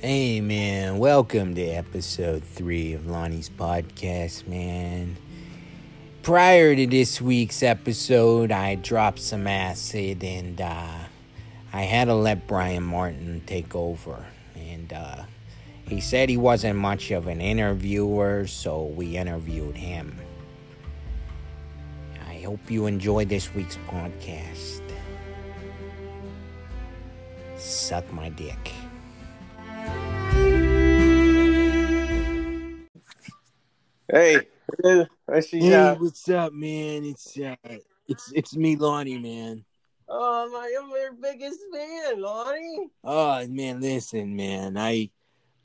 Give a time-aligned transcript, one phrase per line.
[0.00, 5.16] Hey man, welcome to episode three of Lonnie's podcast, man.
[6.22, 10.98] Prior to this week's episode, I dropped some acid and uh,
[11.72, 14.24] I had to let Brian Martin take over.
[14.54, 15.24] And uh,
[15.88, 20.16] he said he wasn't much of an interviewer, so we interviewed him.
[22.28, 24.80] I hope you enjoy this week's podcast.
[27.56, 28.72] Suck my dick.
[34.10, 34.46] Hey,
[35.30, 35.60] I see.
[35.60, 37.04] Hey, Uh, what's up, man?
[37.04, 37.56] It's uh,
[38.06, 39.64] it's it's me, Lonnie, man.
[40.08, 42.88] oh my, I'm your biggest fan, Lonnie.
[43.04, 44.78] Oh man, listen, man.
[44.78, 45.10] I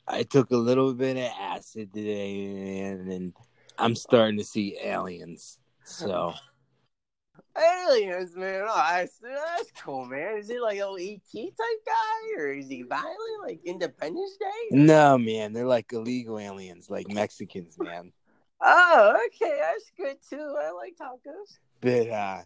[0.06, 3.32] I took a little bit of acid today, man, and
[3.78, 5.58] I'm starting to see aliens.
[5.84, 6.34] So
[7.56, 8.66] Aliens, man.
[8.68, 10.38] Oh, that's, that's cool, man.
[10.38, 14.76] Is he like a ET type guy, or is he violent, like Independence Day?
[14.76, 18.12] no, man, they're like illegal aliens, like Mexicans, man.
[18.60, 20.56] Oh, okay, that's good too.
[20.58, 21.58] I like tacos.
[21.80, 22.42] But uh,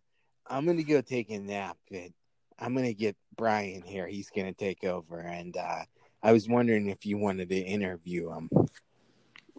[0.47, 1.77] I'm gonna go take a nap.
[1.91, 2.11] But
[2.59, 4.07] I'm gonna get Brian here.
[4.07, 5.85] He's gonna take over, and uh,
[6.23, 8.51] I was wondering if you wanted to interview him.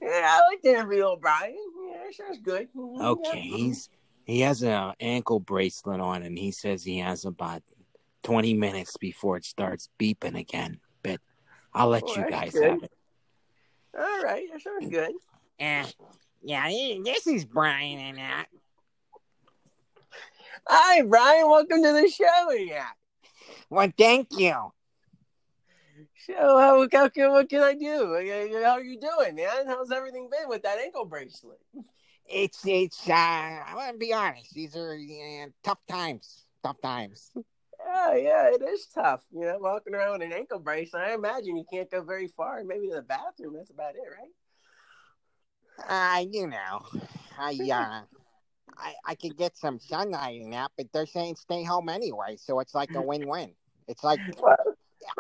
[0.02, 1.55] Yeah, I like to interview O'Brien.
[1.89, 2.70] Yeah, that sounds good.
[2.75, 3.58] Okay, Yeah.
[3.58, 3.89] he's
[4.25, 7.64] he has an ankle bracelet on, and he says he has about
[8.23, 10.80] twenty minutes before it starts beeping again.
[11.03, 11.22] But
[11.73, 12.64] I'll let Oh, you guys good.
[12.64, 12.92] have it.
[13.97, 15.14] All right, that sounds good.
[15.59, 15.86] Eh,
[16.44, 16.70] yeah,
[17.04, 18.48] this is Brian and that.
[20.68, 21.50] Hi, Brian.
[21.50, 22.52] Welcome to the show.
[22.52, 22.86] Yeah.
[23.70, 24.72] Well, thank you.
[26.26, 28.14] So, how, how can, what can I do?
[28.64, 29.67] How are you doing, man?
[29.67, 31.60] How's everything been with that ankle bracelet?
[32.32, 33.10] It's it's.
[33.10, 34.54] Uh, I want to be honest.
[34.54, 36.45] These are uh, tough times.
[36.64, 37.32] Tough times.
[37.36, 39.23] Yeah, yeah, it is tough.
[39.32, 41.02] You know, walking around with an ankle bracelet.
[41.02, 42.64] I imagine you can't go very far.
[42.64, 43.56] Maybe to the bathroom.
[43.56, 44.30] That's about it, right?
[45.88, 46.82] Uh, you know,
[47.38, 48.02] I uh,
[48.78, 52.60] I I could get some sunlight in that, but they're saying stay home anyway, so
[52.60, 53.52] it's like a win-win.
[53.88, 54.58] It's like Well,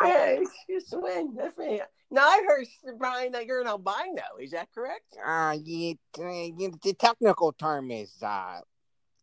[0.03, 1.35] yeah, it's just a win.
[1.35, 1.81] Definitely.
[2.11, 4.23] Now I heard Brian that you're an albino.
[4.39, 5.17] Is that correct?
[5.23, 8.61] Uh, you, uh, you, the technical term is uh,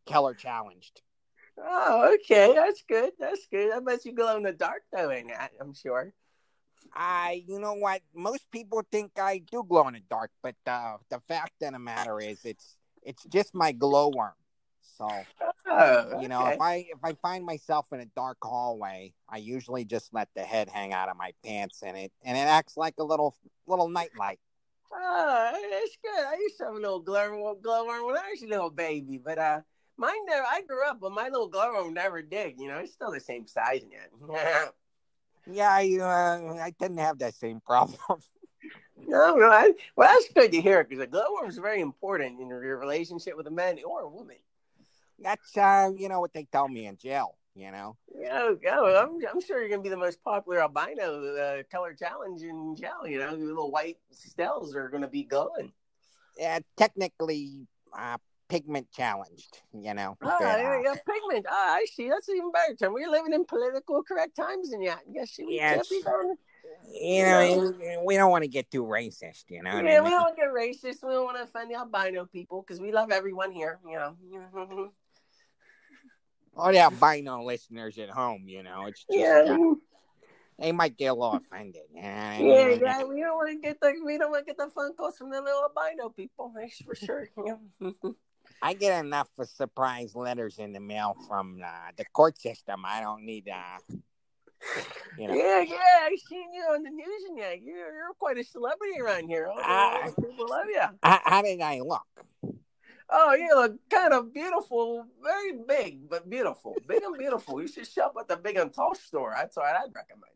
[0.07, 1.03] color challenged.
[1.59, 2.55] Oh, okay.
[2.55, 3.13] That's good.
[3.19, 3.73] That's good.
[3.73, 5.51] I bet you glow in the dark though, in that.
[5.61, 6.13] I'm sure.
[6.95, 8.03] I, you know what?
[8.15, 11.79] Most people think I do glow in the dark, but uh, the fact of the
[11.79, 14.33] matter is, it's it's just my glow worm.
[14.81, 15.09] So
[15.69, 16.55] Oh, you know, okay.
[16.55, 20.43] if I if I find myself in a dark hallway, I usually just let the
[20.43, 23.37] head hang out of my pants, and it and it acts like a little
[23.67, 24.39] little nightlight.
[24.93, 26.25] Oh, that's good.
[26.25, 29.19] I used to have a little glow glow worm when I was a little baby,
[29.19, 29.61] but uh,
[29.97, 30.47] mine never.
[30.49, 32.55] I grew up, but my little glow worm never did.
[32.59, 34.11] You know, it's still the same size yet.
[35.51, 37.99] Yeah, I uh, I didn't have that same problem.
[39.07, 39.51] no, no.
[39.51, 43.37] I, well, that's good to hear because a glowworm is very important in your relationship
[43.37, 44.37] with a man or a woman.
[45.19, 47.37] That's uh, you know what they tell me in jail.
[47.55, 47.97] You know.
[48.15, 48.97] Know, go.
[48.97, 53.07] I'm, I'm sure you're gonna be the most popular albino uh, color challenge in jail.
[53.07, 55.73] You know, the little white stells are gonna be glowing.
[56.37, 58.19] Yeah, technically uh,
[58.49, 59.63] pigment challenged.
[59.73, 60.17] You know.
[60.23, 61.47] Yeah, yeah, pigment.
[61.49, 62.09] Ah, I see.
[62.09, 62.95] That's even better term.
[62.95, 65.89] We're living in political correct times, and yeah, yes, we Yes.
[65.89, 66.37] can't be
[66.89, 69.45] you know, we don't want to get too racist.
[69.49, 69.75] You know.
[69.75, 71.07] what I Yeah, we don't want to get racist.
[71.07, 73.79] We don't want to offend the albino people because we love everyone here.
[73.87, 74.93] You know.
[76.57, 79.75] All the albino listeners at home, you know, it's just, yeah, uh,
[80.59, 81.83] they might get a little offended.
[81.93, 83.05] Yeah, yeah, yeah.
[83.05, 85.29] We don't want to get the we don't want to get the phone calls from
[85.31, 86.55] the little albino people.
[86.57, 87.29] That's for sure.
[87.45, 87.57] Yeah.
[88.63, 92.85] I get enough of surprise letters in the mail from uh, the court system.
[92.85, 93.79] I don't need, uh,
[95.19, 95.35] you know.
[95.35, 99.01] Yeah, yeah, I seen you on the news, and yeah, you're, you're quite a celebrity
[99.01, 99.49] around here.
[99.51, 100.11] Oh, Ah.
[100.17, 100.83] people love you.
[101.03, 102.03] How, how did I look?
[103.09, 107.63] Oh, you look kind of beautiful, very big, but beautiful, big and beautiful.
[107.63, 109.33] You should shop at the Big and Tall store.
[109.37, 110.33] That's what I'd recommend.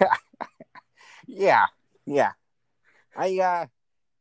[1.26, 1.66] yeah,
[2.06, 2.32] yeah.
[3.14, 3.66] I uh,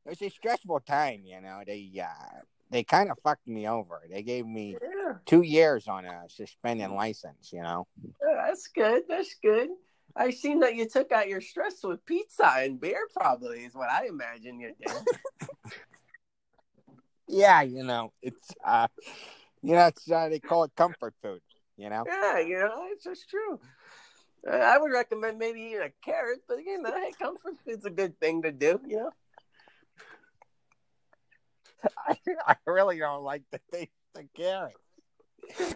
[0.08, 1.22] it was a stressful time.
[1.26, 2.40] You know, they uh,
[2.72, 4.02] they kind of fucked me over.
[4.10, 7.52] They gave me Yeah, two years on a suspended license.
[7.52, 7.88] You know.
[8.22, 9.04] Yeah, that's good.
[9.10, 9.70] That's good.
[10.16, 13.08] I seen that you took out your stress with pizza and beer.
[13.14, 14.96] Probably is what I imagine you did.
[17.30, 18.88] Yeah, you know, it's uh,
[19.62, 21.42] you know, it's uh, they call it comfort food.
[21.76, 22.06] You know.
[22.08, 23.60] yeah, you know, it's just true.
[24.50, 28.18] I would recommend maybe eating a carrot, but you know, hey, comfort food's a good
[28.22, 28.80] thing to do.
[28.88, 29.12] You know.
[32.08, 34.74] I, I really don't like the taste of carrot.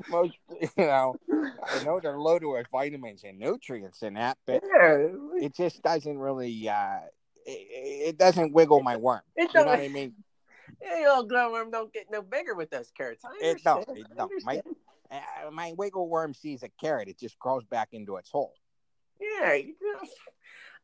[0.09, 5.07] most, you know, I know they're loaded with vitamins and nutrients in that, but Yeah.
[5.35, 6.99] it just doesn't really, uh,
[7.45, 9.21] it, it doesn't wiggle my worm.
[9.37, 10.13] You know what I mean?
[10.79, 13.23] Hey, old glowworm don't get no bigger with those carrots.
[13.25, 14.31] I It don't, it don't.
[14.43, 14.61] My-
[15.11, 18.53] Uh, my wiggle worm sees a carrot, it just crawls back into its hole.
[19.19, 19.57] Yeah,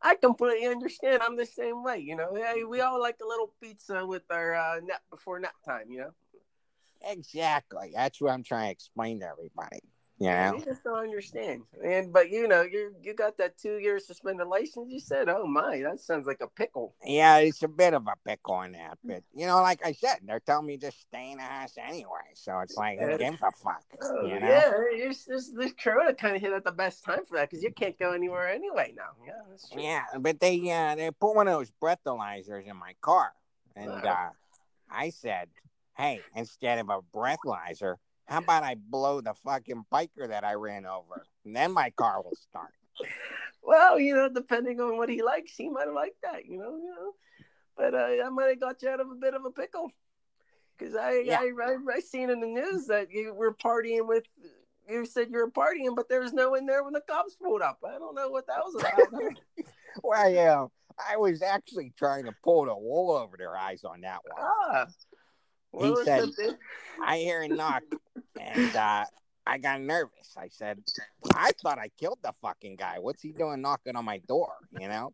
[0.02, 1.22] I completely understand.
[1.22, 2.00] I'm the same way.
[2.00, 5.56] You know, hey, we all like a little pizza with our uh, nap before nap
[5.66, 5.90] time.
[5.90, 6.12] You know,
[7.04, 7.92] Exactly.
[7.94, 9.82] That's what I'm trying to explain to everybody.
[10.20, 10.54] You know?
[10.58, 11.62] we just don't understand.
[11.84, 14.88] And but you know, you you got that two year suspended license.
[14.90, 16.96] You said, oh my, that sounds like a pickle.
[17.06, 20.18] Yeah, it's a bit of a pickle on that, but you know, like I said,
[20.26, 22.34] they're telling me just stay in the house anyway.
[22.34, 23.84] So it's like, who gives a fuck?
[24.02, 24.48] Oh, You know?
[24.48, 27.64] Yeah, it's, this this Corona kind of hit at the best time for that because
[27.64, 29.12] you can't go anywhere anyway now.
[29.24, 29.80] Yeah.
[29.80, 33.34] Yeah, but they uh they put one of those breathalyzers in my car,
[33.76, 34.30] and uh
[34.90, 35.50] I said,
[35.96, 40.86] hey, instead of a breathalyzer, how about I blow the fucking biker that I ran
[40.86, 42.72] over, and then my car will start.
[43.64, 46.46] Well, you know, depending on what he likes, he might have liked that.
[46.46, 47.14] You know, you know.
[47.76, 49.92] But uh, I might have got you out of a bit of a pickle
[50.78, 51.40] because I, Yeah.
[51.40, 54.24] I I I seen in the news that you were partying with.
[54.90, 57.62] You said you were partying, but there was no one there when the cops pulled
[57.62, 57.80] up.
[57.86, 59.22] I don't know what that was about.
[60.04, 60.66] Well, yeah,
[61.10, 64.38] I was actually trying to pull the wool over their eyes on that one.
[64.40, 64.86] ah,
[65.80, 66.30] He said-
[67.04, 67.84] I hear a knock,
[68.40, 69.06] and uh,
[69.46, 70.36] I got nervous.
[70.36, 70.80] I said,
[71.36, 72.98] I thought I killed the fucking guy.
[73.00, 74.54] What's he doing knocking on my door?
[74.80, 75.14] You know?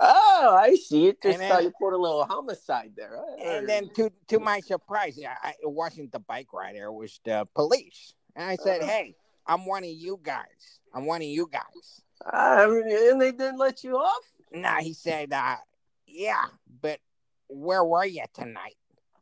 [0.00, 1.06] Oh, I see.
[1.08, 3.20] It just then- thought you put a little homicide there.
[3.40, 7.46] And then, to to my surprise, I, it wasn't the bike rider; it was the
[7.54, 8.14] police.
[8.34, 8.86] And I said, Uh.
[8.86, 9.14] "Hey,
[9.46, 10.80] I'm one of you guys.
[10.92, 14.32] I'm one of you guys." And they didn't let you off.
[14.52, 15.56] Nah, he said, uh,
[16.06, 16.44] "Yeah,
[16.82, 16.98] but
[17.48, 18.76] where were you tonight?"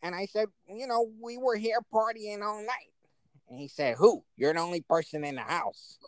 [0.05, 2.93] And I said, "You know, we were here partying all night."
[3.49, 4.23] And he said, "Who?
[4.37, 5.99] You're the only person in the house."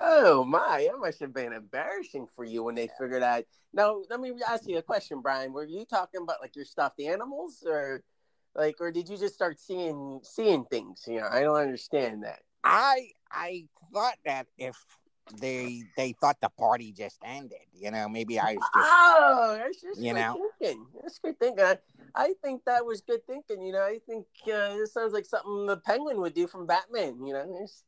[0.00, 3.44] Oh my, that must have been embarrassing for you when they figured out.
[3.72, 5.52] No, let me ask you a question, Brian.
[5.52, 8.04] Were you talking about like your stuffed animals, or
[8.54, 11.04] like, or did you just start seeing seeing things?
[11.08, 12.40] You know, I don't understand that.
[12.62, 14.76] I I thought that if
[15.40, 19.80] they they thought the party just ended, you know, maybe I was just Oh, that's
[19.80, 20.50] just You good know?
[20.60, 20.86] thinking.
[21.02, 21.76] That's good thinking.
[22.14, 23.62] I, think that was good thinking.
[23.62, 27.24] You know, I think uh, this sounds like something the Penguin would do from Batman.
[27.24, 27.84] You know, There's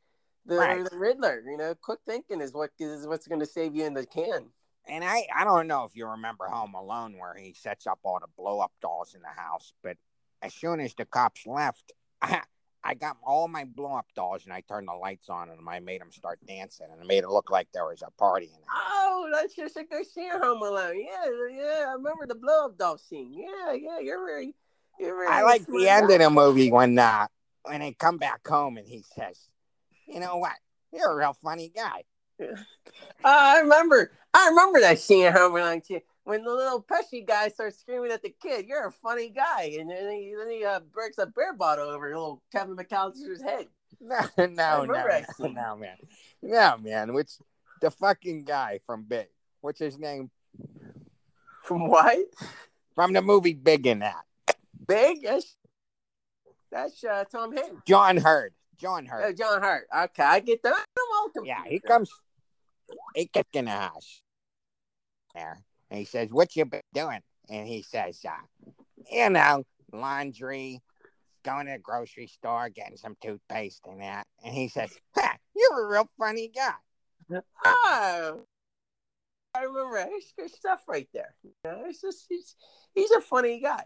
[0.47, 0.91] the Right.
[0.91, 1.43] the Riddler.
[1.47, 4.47] You know, quick thinking is what is what's going to save you in the can.
[4.89, 8.19] and I I don't know if you remember Home Alone where he sets up all
[8.21, 9.97] the blow up dolls in the house, but
[10.43, 11.93] as soon as the cops left,
[12.85, 15.81] I, got all my blow up dolls and I turned the lights on and I
[15.81, 18.61] made them start dancing and I made it look like there was a party in
[18.61, 18.83] the house.
[18.95, 20.99] Oh, that's just a good scene, Home Alone.
[20.99, 21.85] Yeah, yeah.
[21.89, 23.33] I remember the blow up doll scene.
[23.33, 23.99] Yeah, yeah.
[24.01, 24.55] You're very,
[24.99, 25.29] you're very.
[25.29, 27.27] I like the end of the movie when uh,
[27.65, 29.39] when they come back home and he says,
[30.07, 30.55] "You know what?
[30.93, 32.05] You're a real funny guy."
[33.25, 36.01] Uh, I remember, I remember that scene Home Alone too.
[36.25, 39.91] When the little Pesci guy starts screaming at the kid, "You're a funny guy," and
[39.91, 43.67] then he, then he uh, breaks a beer bottle over little Kevin McAllister's head.
[44.01, 45.97] No, no, no, no, no, man.
[46.43, 47.13] No, man.
[47.13, 47.31] Which
[47.81, 49.29] the fucking guy from Big?
[49.61, 50.31] What's his name?
[51.63, 52.19] From what?
[52.97, 54.25] From the movie Big in that.
[54.89, 55.23] Big?
[55.23, 55.57] That's
[56.73, 57.83] that's uh, Tom Hanks.
[57.87, 58.55] John Heard.
[58.81, 59.37] John Oh, Heard.
[59.37, 59.87] John Hart.
[59.97, 60.85] Okay, I get that.
[61.45, 62.11] Yeah, he comes.
[63.15, 64.21] He gets in the house
[65.35, 67.21] there, and he says, "What you been doing?"
[67.51, 68.33] And he says, uh,
[69.11, 70.81] "You know, laundry,
[71.45, 74.91] going to the grocery store, getting some toothpaste and that." And he says,
[75.55, 76.73] "You're a real funny guy."
[77.65, 78.41] Oh,
[79.55, 80.09] I remember.
[80.13, 81.35] It's good stuff right there.
[81.45, 82.57] You know, it's just he's
[82.95, 83.85] he's a funny guy.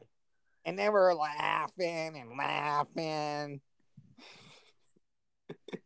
[0.64, 3.60] And they were laughing and laughing.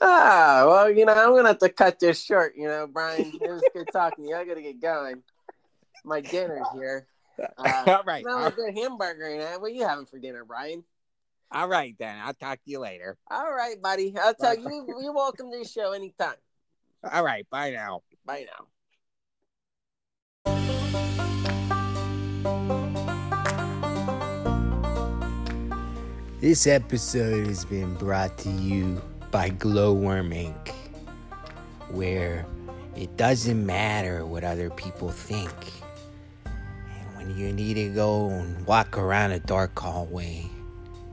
[0.00, 2.54] Ah, well, you know, I'm gonna have to cut this short.
[2.56, 4.36] You know, Brian, it was good talking to you.
[4.36, 5.22] I gotta get going.
[6.04, 7.06] My dinner's here.
[7.58, 9.30] Uh, all right, smell all, a good hamburger.
[9.30, 10.84] You know, what are you having for dinner, Brian?
[11.50, 12.18] all right then.
[12.18, 13.16] I'll talk to you later.
[13.30, 14.14] All right, buddy.
[14.20, 14.84] I'll tell you.
[15.00, 16.34] You're welcome to the show anytime.
[17.10, 18.02] All right, bye now.
[18.24, 18.66] Bye now.
[26.40, 29.00] This episode has been brought to you
[29.32, 30.68] by Glowworm Inc.,
[31.88, 32.46] where
[32.94, 35.50] it doesn't matter what other people think.
[36.44, 40.44] And when you need to go and walk around a dark hallway,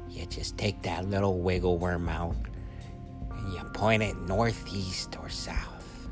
[0.09, 2.35] you just take that little wiggle worm out
[3.31, 6.09] and you point it northeast or south.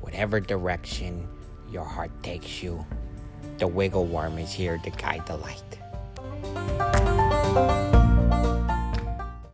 [0.00, 1.28] Whatever direction
[1.70, 2.86] your heart takes you,
[3.58, 5.78] the wiggle worm is here to guide the light.